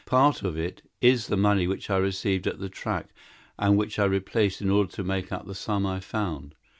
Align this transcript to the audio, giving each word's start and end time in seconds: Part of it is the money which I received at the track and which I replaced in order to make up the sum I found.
Part 0.07 0.41
of 0.41 0.57
it 0.57 0.81
is 0.99 1.27
the 1.27 1.37
money 1.37 1.67
which 1.67 1.91
I 1.91 1.97
received 1.97 2.47
at 2.47 2.57
the 2.57 2.69
track 2.69 3.13
and 3.59 3.77
which 3.77 3.99
I 3.99 4.05
replaced 4.05 4.59
in 4.59 4.71
order 4.71 4.91
to 4.93 5.03
make 5.03 5.31
up 5.31 5.45
the 5.45 5.53
sum 5.53 5.85
I 5.85 5.99
found. 5.99 6.55